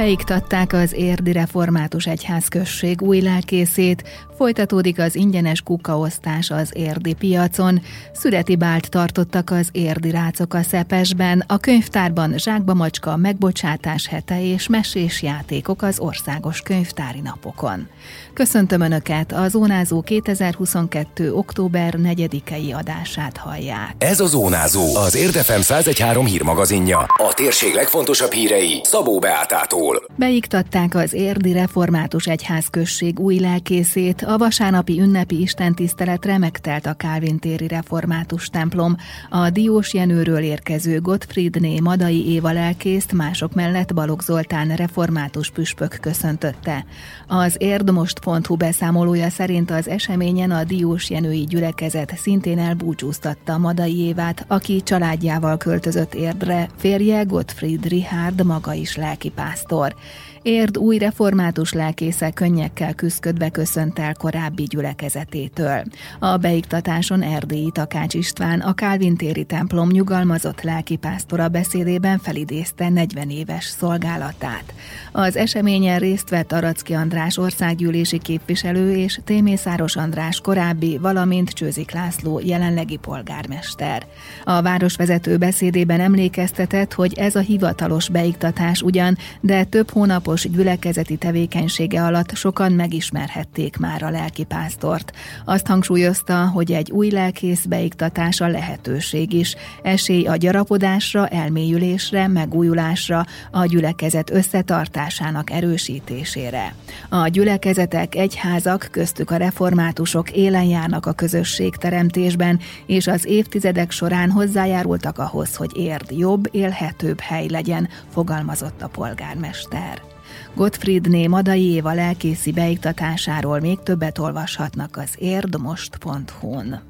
Beiktatták 0.00 0.72
az 0.72 0.92
Érdi 0.92 1.32
Református 1.32 2.06
Egyházközség 2.06 3.02
új 3.02 3.20
lelkészét, 3.20 4.02
folytatódik 4.36 4.98
az 4.98 5.14
ingyenes 5.14 5.60
kukaosztás 5.60 6.50
az 6.50 6.70
érdi 6.72 7.12
piacon, 7.12 7.80
születi 8.12 8.56
bált 8.56 8.90
tartottak 8.90 9.50
az 9.50 9.68
érdi 9.72 10.10
rácok 10.10 10.54
a 10.54 10.62
Szepesben, 10.62 11.44
a 11.46 11.58
könyvtárban 11.58 12.38
zsákba 12.38 12.74
macska, 12.74 13.16
megbocsátás 13.16 14.06
hete 14.06 14.42
és 14.44 14.68
mesés 14.68 15.22
játékok 15.22 15.82
az 15.82 15.98
országos 15.98 16.60
könyvtári 16.60 17.20
napokon. 17.20 17.88
Köszöntöm 18.34 18.80
Önöket, 18.80 19.32
a 19.32 19.48
Zónázó 19.48 20.00
2022. 20.00 21.32
október 21.32 21.94
4-i 21.98 22.74
adását 22.74 23.36
hallják. 23.36 23.94
Ez 23.98 24.20
a 24.20 24.26
Zónázó, 24.26 24.96
az 24.96 25.16
Érdefem 25.16 25.60
1013 25.60 26.26
hírmagazinja. 26.26 26.98
A 26.98 27.32
térség 27.34 27.74
legfontosabb 27.74 28.32
hírei 28.32 28.80
Szabó 28.82 29.18
Beátától. 29.18 29.89
Beiktatták 30.16 30.94
az 30.94 31.12
Érdi 31.12 31.52
Református 31.52 32.26
Egyházközség 32.26 33.18
új 33.18 33.38
lelkészét, 33.38 34.22
a 34.22 34.38
vasárnapi 34.38 35.00
ünnepi 35.00 35.40
istentiszteletre 35.40 36.38
megtelt 36.38 36.86
a 36.86 36.92
Kálvin 36.92 37.38
téri 37.38 37.68
református 37.68 38.48
templom. 38.48 38.96
A 39.30 39.50
Diós 39.50 39.94
Jenőről 39.94 40.42
érkező 40.42 41.00
Gottfriedné 41.00 41.80
Madai 41.80 42.32
Éva 42.32 42.52
lelkészt 42.52 43.12
mások 43.12 43.54
mellett 43.54 43.94
Balogh 43.94 44.24
Zoltán 44.24 44.76
református 44.76 45.50
püspök 45.50 45.98
köszöntötte. 46.00 46.84
Az 47.26 47.54
érdmost.hu 47.58 48.56
beszámolója 48.56 49.30
szerint 49.30 49.70
az 49.70 49.88
eseményen 49.88 50.50
a 50.50 50.64
Diós 50.64 51.10
Jenői 51.10 51.44
gyülekezet 51.44 52.16
szintén 52.16 52.58
elbúcsúztatta 52.58 53.58
Madai 53.58 53.98
Évát, 53.98 54.44
aki 54.48 54.82
családjával 54.82 55.56
költözött 55.56 56.14
érdre, 56.14 56.68
férje 56.76 57.22
Gottfried 57.22 57.86
Richard 57.86 58.44
maga 58.44 58.72
is 58.72 58.96
lelkipásztor. 58.96 59.79
और 59.80 59.94
Érd 60.42 60.78
új 60.78 60.98
református 60.98 61.72
lelkésze 61.72 62.30
könnyekkel 62.30 62.94
küzdködve 62.94 63.48
köszönt 63.48 63.98
el 63.98 64.14
korábbi 64.14 64.62
gyülekezetétől. 64.62 65.82
A 66.18 66.36
beiktatáson 66.36 67.22
Erdélyi 67.22 67.70
Takács 67.72 68.14
István, 68.14 68.60
a 68.60 68.74
Kálvin 68.74 69.16
téri 69.16 69.44
templom 69.44 69.88
nyugalmazott 69.88 70.62
lelkipásztora 70.62 71.48
beszédében 71.48 72.18
felidézte 72.18 72.88
40 72.88 73.30
éves 73.30 73.64
szolgálatát. 73.64 74.74
Az 75.12 75.36
eseményen 75.36 75.98
részt 75.98 76.30
vett 76.30 76.52
Aracki 76.52 76.92
András 76.92 77.38
országgyűlési 77.38 78.18
képviselő 78.18 78.96
és 78.96 79.20
Témészáros 79.24 79.96
András 79.96 80.40
korábbi, 80.40 80.98
valamint 80.98 81.50
Csőzik 81.50 81.90
László 81.90 82.40
jelenlegi 82.44 82.96
polgármester. 82.96 84.06
A 84.44 84.62
városvezető 84.62 85.36
beszédében 85.36 86.00
emlékeztetett, 86.00 86.92
hogy 86.92 87.18
ez 87.18 87.34
a 87.34 87.40
hivatalos 87.40 88.08
beiktatás 88.08 88.82
ugyan, 88.82 89.16
de 89.40 89.64
több 89.64 89.90
hónap 89.90 90.28
hónapos 90.30 90.56
gyülekezeti 90.56 91.16
tevékenysége 91.16 92.04
alatt 92.04 92.34
sokan 92.34 92.72
megismerhették 92.72 93.76
már 93.76 94.02
a 94.02 94.10
lelkipásztort. 94.10 95.12
Azt 95.44 95.66
hangsúlyozta, 95.66 96.46
hogy 96.46 96.72
egy 96.72 96.90
új 96.90 97.10
lelkész 97.10 97.64
beiktatása 97.64 98.46
lehetőség 98.46 99.32
is, 99.32 99.56
esély 99.82 100.26
a 100.26 100.36
gyarapodásra, 100.36 101.26
elmélyülésre, 101.28 102.28
megújulásra, 102.28 103.26
a 103.50 103.66
gyülekezet 103.66 104.30
összetartásának 104.30 105.50
erősítésére. 105.50 106.74
A 107.08 107.28
gyülekezetek, 107.28 108.14
egyházak, 108.14 108.88
köztük 108.90 109.30
a 109.30 109.36
reformátusok 109.36 110.30
élen 110.30 110.64
járnak 110.64 111.06
a 111.06 111.12
közösség 111.12 111.76
teremtésben, 111.76 112.60
és 112.86 113.06
az 113.06 113.26
évtizedek 113.26 113.90
során 113.90 114.30
hozzájárultak 114.30 115.18
ahhoz, 115.18 115.56
hogy 115.56 115.76
érd 115.76 116.10
jobb, 116.10 116.48
élhetőbb 116.50 117.20
hely 117.20 117.48
legyen, 117.48 117.88
fogalmazott 118.12 118.82
a 118.82 118.88
polgármester. 118.88 120.18
Gottfriedné 120.54 121.26
Madai 121.26 121.64
Éva 121.64 121.92
lelkészi 121.92 122.52
beiktatásáról 122.52 123.60
még 123.60 123.78
többet 123.78 124.18
olvashatnak 124.18 124.96
az 124.96 125.14
érdmost.hu-n. 125.18 126.80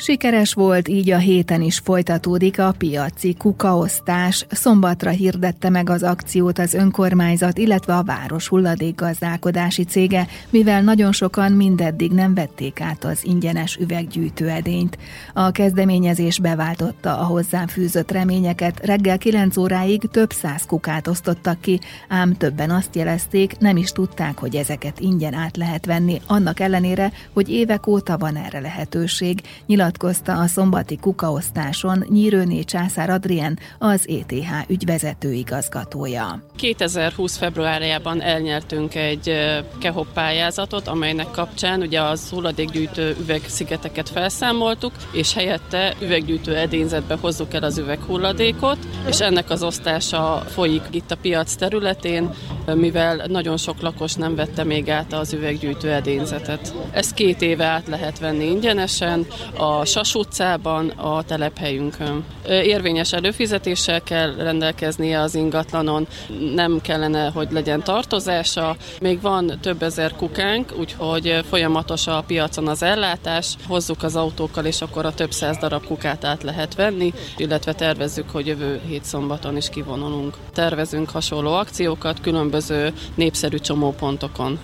Sikeres 0.00 0.54
volt, 0.54 0.88
így 0.88 1.10
a 1.10 1.18
héten 1.18 1.62
is 1.62 1.78
folytatódik 1.78 2.58
a 2.58 2.74
piaci 2.78 3.34
kukaosztás. 3.34 4.46
Szombatra 4.50 5.10
hirdette 5.10 5.70
meg 5.70 5.90
az 5.90 6.02
akciót 6.02 6.58
az 6.58 6.74
önkormányzat, 6.74 7.58
illetve 7.58 7.96
a 7.96 8.02
város 8.02 8.48
hulladékgazdálkodási 8.48 9.84
cége, 9.84 10.26
mivel 10.50 10.82
nagyon 10.82 11.12
sokan 11.12 11.52
mindeddig 11.52 12.12
nem 12.12 12.34
vették 12.34 12.80
át 12.80 13.04
az 13.04 13.24
ingyenes 13.24 13.76
üveggyűjtő 13.76 14.48
edényt. 14.48 14.98
A 15.34 15.50
kezdeményezés 15.50 16.38
beváltotta 16.38 17.18
a 17.18 17.24
hozzám 17.24 17.66
fűzött 17.66 18.10
reményeket, 18.10 18.86
reggel 18.86 19.18
9 19.18 19.56
óráig 19.56 20.00
több 20.10 20.32
száz 20.32 20.66
kukát 20.66 21.06
osztottak 21.06 21.60
ki, 21.60 21.80
ám 22.08 22.36
többen 22.36 22.70
azt 22.70 22.96
jelezték, 22.96 23.58
nem 23.58 23.76
is 23.76 23.92
tudták, 23.92 24.38
hogy 24.38 24.56
ezeket 24.56 25.00
ingyen 25.00 25.34
át 25.34 25.56
lehet 25.56 25.86
venni, 25.86 26.20
annak 26.26 26.60
ellenére, 26.60 27.12
hogy 27.32 27.50
évek 27.50 27.86
óta 27.86 28.18
van 28.18 28.36
erre 28.36 28.60
lehetőség. 28.60 29.40
Nyilat 29.66 29.86
nyilatkozta 29.88 30.32
a 30.32 30.46
szombati 30.46 30.96
kukaosztáson 30.96 32.04
Nyírőné 32.08 32.62
Császár 32.62 33.10
Adrien, 33.10 33.58
az 33.78 34.08
ETH 34.08 34.70
ügyvezető 34.70 35.32
igazgatója. 35.32 36.42
2020. 36.56 37.36
februárjában 37.36 38.22
elnyertünk 38.22 38.94
egy 38.94 39.32
KEHOP 39.78 40.06
pályázatot, 40.12 40.88
amelynek 40.88 41.30
kapcsán 41.30 41.80
ugye 41.80 42.02
az 42.02 42.28
hulladékgyűjtő 42.28 43.16
üvegszigeteket 43.20 44.08
felszámoltuk, 44.08 44.92
és 45.12 45.34
helyette 45.34 45.94
üveggyűjtő 46.02 46.56
edényzetbe 46.56 47.16
hozzuk 47.20 47.54
el 47.54 47.62
az 47.62 47.78
üveghulladékot, 47.78 48.78
és 49.06 49.20
ennek 49.20 49.50
az 49.50 49.62
osztása 49.62 50.44
folyik 50.48 50.82
itt 50.90 51.10
a 51.10 51.16
piac 51.16 51.54
területén, 51.54 52.30
mivel 52.74 53.24
nagyon 53.26 53.56
sok 53.56 53.80
lakos 53.80 54.14
nem 54.14 54.34
vette 54.34 54.64
még 54.64 54.88
át 54.90 55.12
az 55.12 55.32
üveggyűjtő 55.32 55.90
edényzetet. 55.90 56.74
Ezt 56.90 57.14
két 57.14 57.42
éve 57.42 57.64
át 57.64 57.86
lehet 57.86 58.18
venni 58.18 58.44
ingyenesen, 58.44 59.26
a 59.56 59.77
a 59.78 59.84
Sas 59.84 60.14
utcában, 60.14 60.88
a 60.88 61.22
telephelyünkön. 61.22 62.24
Érvényes 62.48 63.12
előfizetéssel 63.12 64.02
kell 64.02 64.34
rendelkeznie 64.34 65.20
az 65.20 65.34
ingatlanon, 65.34 66.06
nem 66.54 66.80
kellene, 66.80 67.30
hogy 67.30 67.48
legyen 67.50 67.82
tartozása. 67.82 68.76
Még 69.00 69.20
van 69.20 69.58
több 69.60 69.82
ezer 69.82 70.12
kukánk, 70.16 70.74
úgyhogy 70.78 71.40
folyamatos 71.48 72.06
a 72.06 72.24
piacon 72.26 72.68
az 72.68 72.82
ellátás, 72.82 73.56
hozzuk 73.68 74.02
az 74.02 74.16
autókkal, 74.16 74.64
és 74.64 74.80
akkor 74.80 75.04
a 75.06 75.14
több 75.14 75.30
száz 75.30 75.58
darab 75.58 75.86
kukát 75.86 76.24
át 76.24 76.42
lehet 76.42 76.74
venni, 76.74 77.12
illetve 77.36 77.72
tervezzük, 77.72 78.30
hogy 78.30 78.46
jövő 78.46 78.80
hét 78.86 79.04
szombaton 79.04 79.56
is 79.56 79.68
kivonulunk. 79.68 80.36
Tervezünk 80.52 81.10
hasonló 81.10 81.52
akciókat 81.52 82.20
különböző 82.20 82.92
népszerű 83.14 83.58
csomópontokon. 83.58 84.58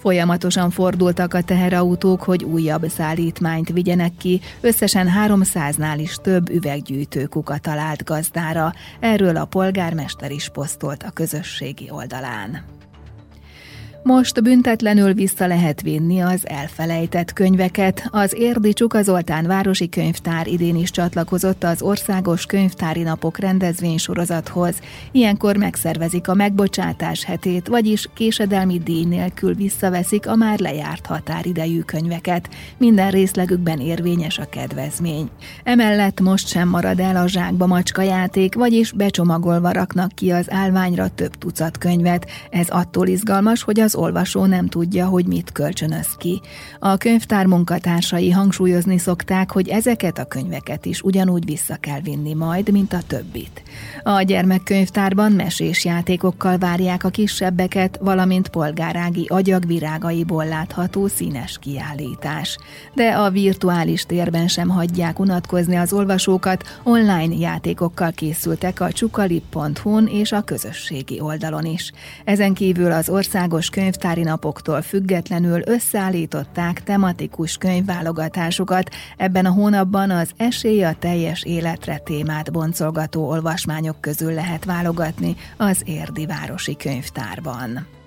Folyamatosan 0.00 0.70
fordultak 0.70 1.34
a 1.34 1.42
teherautók, 1.42 2.22
hogy 2.22 2.44
újabb 2.44 2.88
szállítmányt 2.88 3.68
vigyenek 3.68 4.12
ki, 4.18 4.40
összesen 4.60 5.08
300-nál 5.26 5.96
is 5.96 6.14
több 6.22 6.50
üveggyűjtő 6.50 7.24
kuka 7.24 7.58
talált 7.58 8.04
gazdára. 8.04 8.72
Erről 9.00 9.36
a 9.36 9.44
polgármester 9.44 10.30
is 10.30 10.48
posztolt 10.48 11.02
a 11.02 11.10
közösségi 11.10 11.90
oldalán. 11.90 12.79
Most 14.02 14.42
büntetlenül 14.42 15.12
vissza 15.12 15.46
lehet 15.46 15.82
vinni 15.82 16.20
az 16.20 16.48
elfelejtett 16.48 17.32
könyveket. 17.32 18.08
Az 18.10 18.34
Érdi 18.34 18.72
Csuka 18.72 19.02
Zoltán 19.02 19.46
Városi 19.46 19.88
Könyvtár 19.88 20.46
idén 20.46 20.76
is 20.76 20.90
csatlakozott 20.90 21.64
az 21.64 21.82
Országos 21.82 22.46
Könyvtári 22.46 23.02
Napok 23.02 23.38
rendezvénysorozathoz. 23.38 24.74
Ilyenkor 25.12 25.56
megszervezik 25.56 26.28
a 26.28 26.34
megbocsátás 26.34 27.24
hetét, 27.24 27.68
vagyis 27.68 28.08
késedelmi 28.14 28.78
díj 28.78 29.04
nélkül 29.04 29.54
visszaveszik 29.54 30.26
a 30.26 30.34
már 30.34 30.58
lejárt 30.58 31.06
határidejű 31.06 31.80
könyveket. 31.80 32.48
Minden 32.78 33.10
részlegükben 33.10 33.80
érvényes 33.80 34.38
a 34.38 34.48
kedvezmény. 34.48 35.28
Emellett 35.64 36.20
most 36.20 36.48
sem 36.48 36.68
marad 36.68 37.00
el 37.00 37.16
a 37.16 37.28
zsákba 37.28 37.66
macska 37.66 38.02
játék, 38.02 38.54
vagyis 38.54 38.92
becsomagolva 38.92 39.72
raknak 39.72 40.12
ki 40.12 40.30
az 40.30 40.50
állványra 40.50 41.08
több 41.08 41.38
tucat 41.38 41.78
könyvet. 41.78 42.26
Ez 42.50 42.68
attól 42.68 43.06
izgalmas, 43.06 43.62
hogy 43.62 43.80
az 43.80 43.89
az 43.90 43.96
olvasó 43.96 44.44
nem 44.44 44.68
tudja, 44.68 45.06
hogy 45.06 45.26
mit 45.26 45.52
kölcsönöz 45.52 46.08
ki. 46.18 46.40
A 46.78 46.96
könyvtár 46.96 47.46
munkatársai 47.46 48.30
hangsúlyozni 48.30 48.98
szokták, 48.98 49.50
hogy 49.50 49.68
ezeket 49.68 50.18
a 50.18 50.24
könyveket 50.24 50.86
is 50.86 51.02
ugyanúgy 51.02 51.44
vissza 51.44 51.76
kell 51.80 52.00
vinni 52.00 52.34
majd, 52.34 52.70
mint 52.72 52.92
a 52.92 53.02
többit. 53.06 53.62
A 54.02 54.22
gyermekkönyvtárban 54.22 55.32
mesés 55.32 55.84
játékokkal 55.84 56.58
várják 56.58 57.04
a 57.04 57.08
kisebbeket, 57.08 57.98
valamint 58.02 58.48
polgárági 58.48 59.26
agyagvirágaiból 59.28 60.46
látható 60.46 61.06
színes 61.06 61.58
kiállítás. 61.58 62.58
De 62.94 63.08
a 63.08 63.30
virtuális 63.30 64.02
térben 64.02 64.48
sem 64.48 64.68
hagyják 64.68 65.18
unatkozni 65.18 65.76
az 65.76 65.92
olvasókat, 65.92 66.80
online 66.82 67.34
játékokkal 67.34 68.12
készültek 68.12 68.80
a 68.80 68.92
csukalip.hu-n 68.92 70.06
és 70.06 70.32
a 70.32 70.42
közösségi 70.42 71.20
oldalon 71.20 71.64
is. 71.64 71.92
Ezen 72.24 72.54
kívül 72.54 72.92
az 72.92 73.08
országos 73.08 73.68
könyvtári 73.80 74.22
napoktól 74.22 74.82
függetlenül 74.82 75.62
összeállították 75.64 76.82
tematikus 76.82 77.56
könyvválogatásukat. 77.56 78.90
Ebben 79.16 79.46
a 79.46 79.52
hónapban 79.52 80.10
az 80.10 80.30
Esély 80.36 80.84
a 80.84 80.94
teljes 80.98 81.44
életre 81.44 81.98
témát 81.98 82.52
boncolgató 82.52 83.28
olvasmányok 83.28 84.00
közül 84.00 84.32
lehet 84.32 84.64
válogatni 84.64 85.36
az 85.56 85.82
Érdi 85.84 86.26
Városi 86.26 86.76
Könyvtárban. 86.76 87.99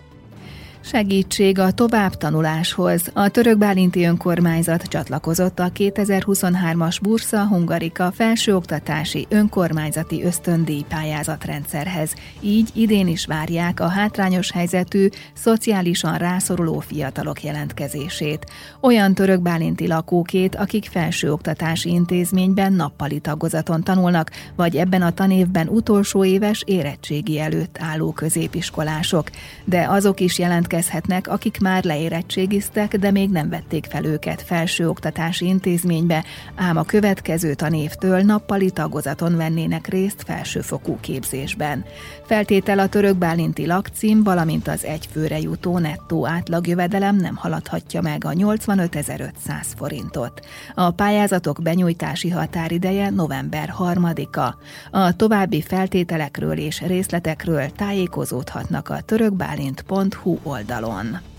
Segítség 0.85 1.59
a 1.59 1.71
továbbtanuláshoz. 1.71 3.09
A 3.13 3.29
török 3.29 3.57
bálinti 3.57 4.05
önkormányzat 4.05 4.83
csatlakozott 4.83 5.59
a 5.59 5.71
2023-as 5.71 6.97
Bursa 7.01 7.47
Hungarika 7.47 8.11
felsőoktatási 8.11 9.25
önkormányzati 9.29 10.23
ösztöndíj 10.23 10.81
pályázatrendszerhez. 10.89 12.13
Így 12.39 12.69
idén 12.73 13.07
is 13.07 13.25
várják 13.25 13.79
a 13.79 13.87
hátrányos 13.87 14.51
helyzetű, 14.51 15.07
szociálisan 15.33 16.17
rászoruló 16.17 16.79
fiatalok 16.79 17.43
jelentkezését. 17.43 18.45
Olyan 18.81 19.13
török 19.13 19.41
bálinti 19.41 19.87
lakókét, 19.87 20.55
akik 20.55 20.85
felsőoktatási 20.91 21.89
intézményben 21.89 22.73
nappali 22.73 23.19
tagozaton 23.19 23.83
tanulnak, 23.83 24.31
vagy 24.55 24.75
ebben 24.75 25.01
a 25.01 25.11
tanévben 25.11 25.67
utolsó 25.67 26.25
éves 26.25 26.63
érettségi 26.65 27.39
előtt 27.39 27.77
álló 27.79 28.11
középiskolások. 28.11 29.29
De 29.65 29.85
azok 29.89 30.19
is 30.19 30.39
jelentkeznek 30.39 30.71
jelentkezhetnek, 30.73 31.27
akik 31.27 31.59
már 31.59 31.83
leérettségiztek, 31.83 32.97
de 32.97 33.11
még 33.11 33.29
nem 33.29 33.49
vették 33.49 33.85
fel 33.89 34.05
őket 34.05 34.41
felsőoktatási 34.41 35.45
intézménybe, 35.45 36.23
ám 36.55 36.77
a 36.77 36.83
következő 36.83 37.53
tanévtől 37.53 38.21
nappali 38.21 38.71
tagozaton 38.71 39.37
vennének 39.37 39.87
részt 39.87 40.23
felsőfokú 40.25 40.97
képzésben. 40.99 41.85
Feltétel 42.25 42.79
a 42.79 42.87
török 42.87 43.15
bálinti 43.15 43.65
lakcím, 43.65 44.23
valamint 44.23 44.67
az 44.67 44.85
egyfőre 44.85 45.39
jutó 45.39 45.77
nettó 45.77 46.27
átlagjövedelem 46.27 47.15
nem 47.15 47.35
haladhatja 47.35 48.01
meg 48.01 48.25
a 48.25 48.29
85.500 48.29 49.31
forintot. 49.77 50.45
A 50.75 50.91
pályázatok 50.91 51.61
benyújtási 51.61 52.29
határideje 52.29 53.09
november 53.09 53.73
3-a. 53.79 54.55
A 54.97 55.15
további 55.15 55.61
feltételekről 55.61 56.57
és 56.57 56.81
részletekről 56.81 57.69
tájékozódhatnak 57.69 58.89
a 58.89 59.01
törökbálint.hu 59.01 60.37
oldalon 60.43 60.62
oldalon. 60.63 61.32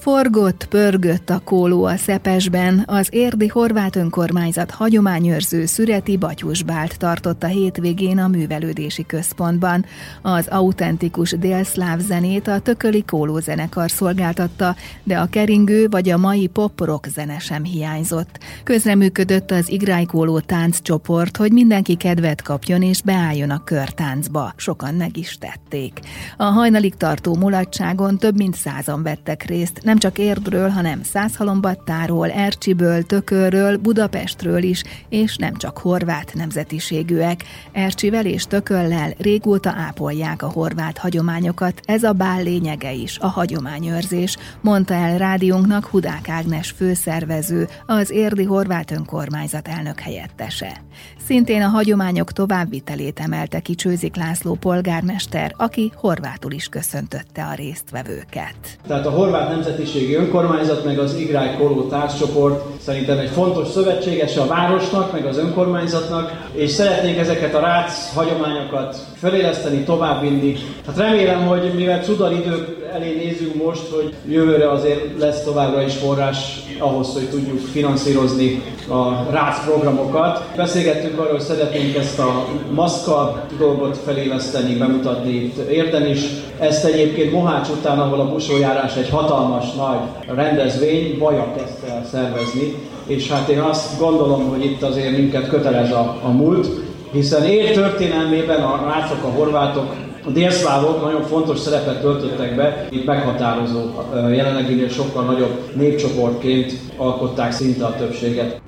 Forgott, 0.00 0.66
pörgött 0.68 1.30
a 1.30 1.40
kóló 1.44 1.84
a 1.84 1.96
Szepesben, 1.96 2.82
az 2.86 3.08
érdi 3.10 3.46
horvát 3.46 3.96
önkormányzat 3.96 4.70
hagyományőrző 4.70 5.66
Szüreti 5.66 6.16
Batyusbált 6.16 6.98
tartott 6.98 7.42
a 7.42 7.46
hétvégén 7.46 8.18
a 8.18 8.28
művelődési 8.28 9.06
központban. 9.06 9.84
Az 10.22 10.46
autentikus 10.46 11.30
délszláv 11.30 11.98
zenét 11.98 12.48
a 12.48 12.58
Tököli 12.58 13.04
Kóló 13.04 13.38
zenekar 13.38 13.90
szolgáltatta, 13.90 14.76
de 15.02 15.18
a 15.18 15.26
keringő 15.26 15.88
vagy 15.88 16.10
a 16.10 16.16
mai 16.16 16.46
pop-rock 16.46 17.08
zene 17.08 17.38
sem 17.38 17.64
hiányzott. 17.64 18.38
Közreműködött 18.64 19.50
az 19.50 19.70
Igrály 19.70 20.04
Kóló 20.04 20.40
tánccsoport, 20.40 21.36
hogy 21.36 21.52
mindenki 21.52 21.94
kedvet 21.94 22.42
kapjon 22.42 22.82
és 22.82 23.02
beálljon 23.02 23.50
a 23.50 23.64
körtáncba. 23.64 24.52
Sokan 24.56 24.94
meg 24.94 25.16
is 25.16 25.38
tették. 25.38 26.00
A 26.36 26.44
hajnalig 26.44 26.94
tartó 26.94 27.34
mulatságon 27.34 28.18
több 28.18 28.36
mint 28.36 28.54
százan 28.54 29.02
vettek 29.02 29.44
részt, 29.44 29.86
nem 29.88 29.98
csak 29.98 30.18
Érdről, 30.18 30.68
hanem 30.68 31.02
Százhalombattáról, 31.02 32.30
Ercsiből, 32.30 33.02
Tökörről, 33.02 33.76
Budapestről 33.76 34.62
is, 34.62 34.82
és 35.08 35.36
nem 35.36 35.54
csak 35.54 35.78
horvát 35.78 36.34
nemzetiségűek. 36.34 37.44
Ercsivel 37.72 38.26
és 38.26 38.44
Tököllel 38.44 39.14
régóta 39.18 39.70
ápolják 39.70 40.42
a 40.42 40.50
horvát 40.50 40.98
hagyományokat, 40.98 41.80
ez 41.84 42.02
a 42.02 42.12
bál 42.12 42.42
lényege 42.42 42.92
is, 42.92 43.18
a 43.18 43.26
hagyományőrzés, 43.26 44.36
mondta 44.60 44.94
el 44.94 45.18
rádiónknak 45.18 45.86
Hudák 45.86 46.28
Ágnes 46.28 46.70
főszervező, 46.70 47.68
az 47.86 48.10
érdi 48.10 48.44
horvát 48.44 48.90
önkormányzat 48.90 49.68
elnök 49.68 50.00
helyettese. 50.00 50.80
Szintén 51.28 51.62
a 51.62 51.68
hagyományok 51.68 52.32
továbbvitelét 52.32 53.20
emelte 53.20 53.60
ki 53.60 53.74
Csőzik 53.74 54.16
László 54.16 54.54
polgármester, 54.54 55.54
aki 55.56 55.92
horvátul 55.94 56.52
is 56.52 56.68
köszöntötte 56.68 57.42
a 57.42 57.54
résztvevőket. 57.54 58.56
Tehát 58.86 59.06
a 59.06 59.10
horvát 59.10 59.48
nemzetiségi 59.48 60.14
önkormányzat 60.14 60.84
meg 60.84 60.98
az 60.98 61.14
Igrály 61.14 61.56
Koló 61.56 61.86
társcsoport 61.86 62.80
szerintem 62.80 63.18
egy 63.18 63.28
fontos 63.28 63.68
szövetséges 63.68 64.36
a 64.36 64.46
városnak, 64.46 65.12
meg 65.12 65.26
az 65.26 65.38
önkormányzatnak, 65.38 66.48
és 66.52 66.70
szeretnénk 66.70 67.18
ezeket 67.18 67.54
a 67.54 67.60
rác 67.60 68.12
hagyományokat 68.14 68.96
feléleszteni, 69.14 69.82
továbbvinni. 69.82 70.54
Hát 70.86 70.96
remélem, 70.96 71.46
hogy 71.46 71.72
mivel 71.74 72.02
cudar 72.02 72.32
idők 72.32 72.87
elé 72.92 73.14
nézünk 73.24 73.64
most, 73.64 73.88
hogy 73.94 74.14
jövőre 74.28 74.70
azért 74.70 75.18
lesz 75.18 75.42
továbbra 75.42 75.82
is 75.82 75.94
forrás 75.94 76.36
ahhoz, 76.78 77.12
hogy 77.12 77.28
tudjuk 77.30 77.58
finanszírozni 77.58 78.62
a 78.88 79.30
rác 79.30 79.64
programokat. 79.64 80.56
Beszélgettünk 80.56 81.18
arról, 81.18 81.30
hogy 81.32 81.40
szeretnénk 81.40 81.96
ezt 81.96 82.18
a 82.18 82.46
maszka 82.70 83.46
dolgot 83.58 83.96
feléleszteni, 83.96 84.74
bemutatni 84.74 85.30
itt 85.30 85.68
érden 85.70 86.06
is. 86.06 86.20
Ezt 86.58 86.84
egyébként 86.84 87.32
Mohács 87.32 87.68
után, 87.68 87.98
ahol 87.98 88.20
a 88.20 88.32
busójárás 88.32 88.96
egy 88.96 89.10
hatalmas 89.10 89.72
nagy 89.72 90.36
rendezvény, 90.36 91.18
Baja 91.18 91.54
kezdte 91.56 91.92
el 91.92 92.04
szervezni, 92.10 92.74
és 93.06 93.30
hát 93.30 93.48
én 93.48 93.60
azt 93.60 93.98
gondolom, 93.98 94.48
hogy 94.48 94.64
itt 94.64 94.82
azért 94.82 95.16
minket 95.16 95.48
kötelez 95.48 95.90
a, 95.90 96.18
a 96.22 96.28
múlt, 96.28 96.68
hiszen 97.12 97.44
ér 97.44 97.72
történelmében 97.72 98.62
a 98.62 98.84
rácok, 98.84 99.24
a 99.24 99.36
horvátok 99.36 100.07
a 100.28 100.30
délszlávok 100.30 101.02
nagyon 101.02 101.22
fontos 101.22 101.58
szerepet 101.58 102.00
töltöttek 102.00 102.56
be, 102.56 102.86
itt 102.90 103.04
meghatározó, 103.04 103.80
jelenleginél 104.14 104.88
sokkal 104.88 105.24
nagyobb 105.24 105.74
népcsoportként 105.74 106.72
alkották 106.96 107.52
szinte 107.52 107.84
a 107.84 107.96
többséget. 107.96 108.60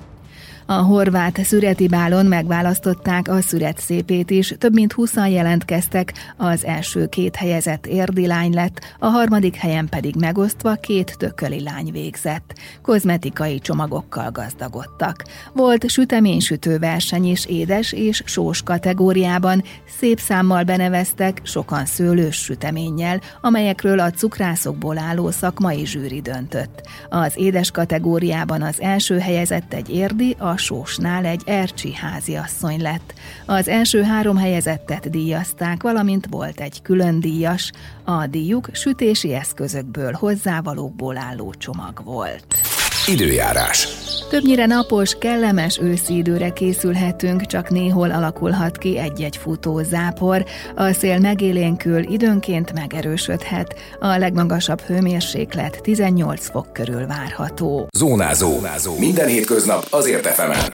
A 0.71 0.83
horvát 0.83 1.43
szüreti 1.43 1.87
bálon 1.87 2.25
megválasztották 2.25 3.27
a 3.27 3.41
szüret 3.41 3.79
szépét 3.79 4.29
is, 4.29 4.55
több 4.57 4.73
mint 4.73 4.93
20 4.93 5.15
jelentkeztek, 5.15 6.13
az 6.37 6.65
első 6.65 7.07
két 7.07 7.35
helyezett 7.35 7.87
érdi 7.87 8.27
lány 8.27 8.53
lett, 8.53 8.79
a 8.99 9.05
harmadik 9.05 9.55
helyen 9.55 9.89
pedig 9.89 10.15
megosztva 10.15 10.73
két 10.73 11.17
tököli 11.17 11.63
lány 11.63 11.91
végzett. 11.91 12.53
Kozmetikai 12.81 13.59
csomagokkal 13.59 14.31
gazdagodtak. 14.31 15.23
Volt 15.53 15.89
süteménysütő 15.89 16.77
verseny 16.79 17.25
is 17.25 17.45
édes 17.45 17.91
és 17.91 18.23
sós 18.25 18.61
kategóriában, 18.61 19.63
szép 19.99 20.19
számmal 20.19 20.63
beneveztek, 20.63 21.41
sokan 21.43 21.85
szőlős 21.85 22.35
süteménnyel, 22.35 23.21
amelyekről 23.41 23.99
a 23.99 24.11
cukrászokból 24.11 24.97
álló 24.97 25.31
szakmai 25.31 25.85
zsűri 25.85 26.21
döntött. 26.21 26.81
Az 27.09 27.33
édes 27.35 27.71
kategóriában 27.71 28.61
az 28.61 28.81
első 28.81 29.19
helyezett 29.19 29.73
egy 29.73 29.89
érdi, 29.89 30.35
a 30.39 30.59
sósnál 30.61 31.25
egy 31.25 31.41
ercsi 31.45 31.93
háziasszony 31.93 32.81
lett. 32.81 33.13
Az 33.45 33.67
első 33.67 34.01
három 34.03 34.37
helyezettet 34.37 35.09
díjazták, 35.09 35.81
valamint 35.81 36.27
volt 36.29 36.59
egy 36.59 36.81
külön 36.81 37.19
díjas. 37.19 37.71
A 38.03 38.27
díjuk 38.27 38.69
sütési 38.71 39.33
eszközökből, 39.33 40.11
hozzávalókból 40.11 41.17
álló 41.17 41.53
csomag 41.57 42.01
volt. 42.03 42.70
Időjárás. 43.07 43.87
Többnyire 44.29 44.65
napos, 44.65 45.15
kellemes 45.19 45.79
őszi 45.81 46.15
időre 46.15 46.49
készülhetünk, 46.49 47.45
csak 47.45 47.69
néhol 47.69 48.11
alakulhat 48.11 48.77
ki 48.77 48.97
egy-egy 48.97 49.37
futó 49.37 49.81
zápor. 49.83 50.45
A 50.75 50.91
szél 50.91 51.19
megélénkül, 51.19 52.11
időnként 52.11 52.73
megerősödhet. 52.73 53.75
A 53.99 54.17
legmagasabb 54.17 54.81
hőmérséklet 54.81 55.81
18 55.81 56.49
fok 56.49 56.73
körül 56.73 57.07
várható. 57.07 57.87
Zónázó. 57.97 58.49
Zónázó. 58.49 58.97
Minden 58.97 59.27
hétköznap 59.27 59.87
azért 59.89 60.25
efemen. 60.25 60.61